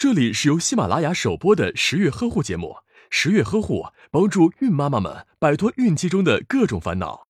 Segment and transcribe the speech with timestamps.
[0.00, 2.74] 这里是由喜马拉雅首播的十月呵护节目。
[3.10, 7.26] 十月呵护帮助孕妈妈们摆脱孕期中的各种烦恼。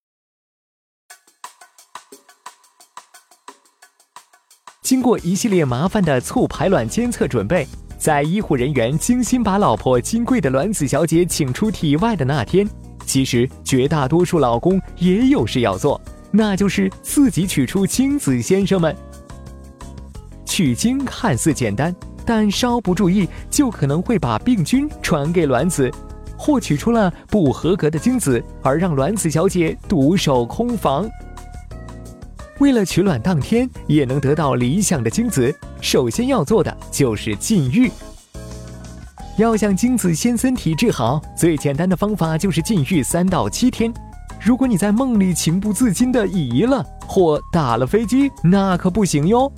[4.81, 12.65] 经过一系列麻烦的促排卵监测准备，在医护人员精心把老婆金贵的卵子小姐请出体外的那天，
[13.05, 15.99] 其实绝大多数老公也有事要做，
[16.31, 18.41] 那就是自己取出精子。
[18.41, 18.95] 先生们，
[20.45, 21.93] 取精看似简单。
[22.25, 25.91] 但稍不注意，就可能会把病菌传给卵子，
[26.37, 31.09] 或取出了不合格的精子，而让卵子小姐独守空房。
[32.59, 37.91] 为了取卵当天也能得到理想的精子，首先要做的就是禁欲。
[39.37, 43.91] 要想精子先身体质好，最简单的方法就是禁欲三到七天。
[44.39, 49.51] 如果你在梦里情不自禁的移了或打了飞机，那可不行哟。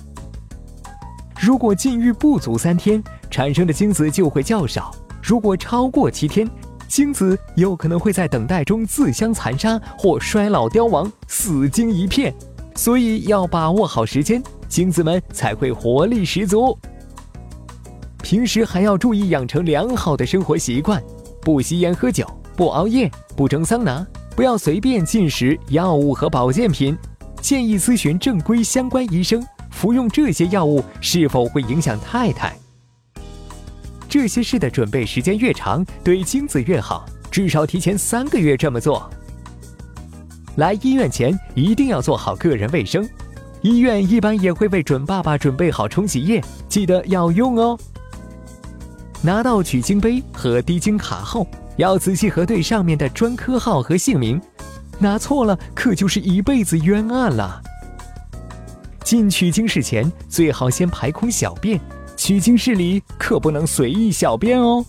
[1.44, 4.90] 如果禁欲不足三天，产生的精子就会较少；
[5.22, 6.48] 如果超过七天，
[6.88, 12.34] 精子有可能会在等待中自相残杀或衰老凋亡，死精一片。
[12.76, 16.78] 所以要把握好时间，精子们才会活力十足。
[18.22, 21.02] 平时还要注意养成良好的生活习惯，
[21.42, 22.26] 不吸烟喝酒，
[22.56, 24.02] 不熬夜，不蒸桑拿，
[24.34, 26.96] 不要随便进食药物和保健品，
[27.42, 29.44] 建议咨询正规相关医生。
[29.74, 32.56] 服用这些药物是否会影响太太？
[34.08, 39.10] 这些事的准备时间越长，对精子越好，至少提前三个月这么做。
[40.56, 43.06] 来医院前一定要做好个人卫生，
[43.62, 47.76] 医院一般也会为准爸爸准备好冲洗液，记得要用哦。
[49.20, 54.40] 拿到取精杯和滴精卡后，要仔细核对上面的专科号和姓名，
[55.00, 57.60] 拿错了可就是一辈子冤案了。
[59.04, 61.78] 进取精室前，最好先排空小便。
[62.16, 64.84] 取精室里可不能随意小便哦。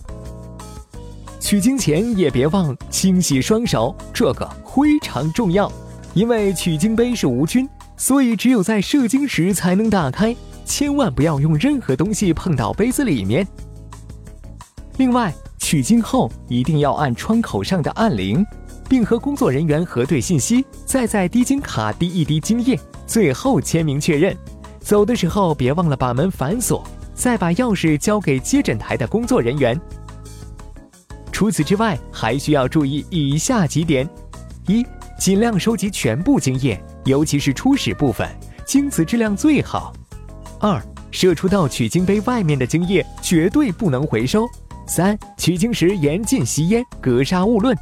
[1.38, 5.70] 取精前也别忘清洗双手，这个非常重要。
[6.14, 10.34] 因为取精杯是无菌，所以只有在射精时才能打开，
[10.64, 13.46] 千万不要用任何东西碰到杯子里面。
[14.96, 18.44] 另外，取精后一定要按窗口上的按铃，
[18.88, 22.78] 并和工作人员核对信息，再在滴精卡滴一滴精液。
[23.06, 24.36] 最后签名确认，
[24.80, 29.80] 走的时候别忘了把门反锁，再把钥匙交给接诊台的工作人员。
[31.30, 34.08] 除此之外，还需要注意以下几点：
[34.66, 34.84] 一、
[35.18, 38.28] 尽量收集全部精液，尤其是初始部分，
[38.64, 39.92] 精子质量最好；
[40.58, 44.46] 二、射出到取精杯外面的精液绝对不能回收；
[44.88, 47.74] 三、取精时严禁吸烟，格杀勿论；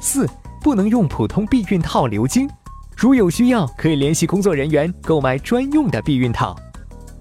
[0.00, 0.28] 四、
[0.62, 2.48] 不能用普通避孕套流精。
[2.96, 6.56] 如有需要，可以联系工作人员购买专用的避孕套。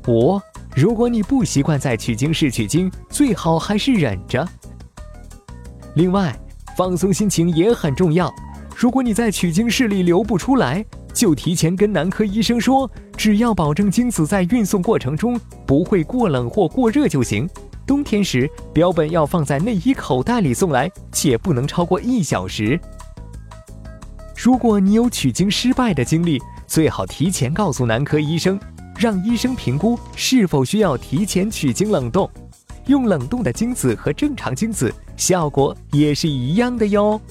[0.08, 0.40] 五，
[0.76, 4.48] 如果你不习惯在取精室取精，最好还是忍着。
[5.96, 6.38] 另外，
[6.78, 8.32] 放松心情也很重要。
[8.76, 17.50] 如果你在取精室里流不出来，就提前跟男科医生说，只要保证精子在运送过程中不会过冷或过热就行。
[17.86, 22.80] 冬天时，标本要放在内衣口袋里送来，且不能超过一小时。
[24.44, 28.60] 如果你有取精失败的经历，最好提前告诉男科医生，
[28.98, 32.28] 让医生评估是否需要提前取精冷冻。
[32.88, 37.22] 用冷冻的精子和正常精子效果也是一样的哟。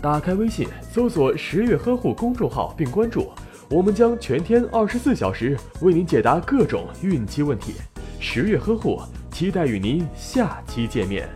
[0.00, 3.30] 打开微信，搜索“十月呵护”公众号并关注，
[3.70, 7.74] 我们将全天二十四小时为您解答各种孕期问题。
[8.18, 9.00] 十月呵护，
[9.30, 11.28] 期待与您下期见面。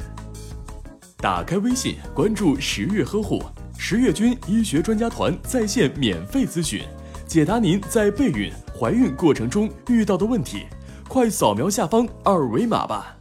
[1.18, 3.40] 打开微信，关注“十月呵护”。
[3.78, 6.82] 十月军医学专家团在线免费咨询，
[7.26, 10.64] 解答您在备孕、怀孕过程中遇到的问题，
[11.08, 13.15] 快扫描下方二维码吧。